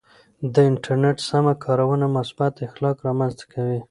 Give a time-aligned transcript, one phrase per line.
[0.53, 3.79] د انټرنیټ سمه کارونه مثبت اخلاق رامنځته کوي.